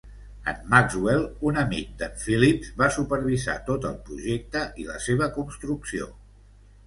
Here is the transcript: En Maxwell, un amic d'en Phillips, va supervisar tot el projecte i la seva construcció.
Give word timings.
En 0.51 0.61
Maxwell, 0.69 1.25
un 1.49 1.59
amic 1.63 1.91
d'en 1.99 2.15
Phillips, 2.23 2.71
va 2.79 2.89
supervisar 2.97 3.57
tot 3.69 3.85
el 3.91 3.99
projecte 4.07 4.63
i 4.85 4.87
la 4.87 4.99
seva 5.09 5.29
construcció. 5.39 6.09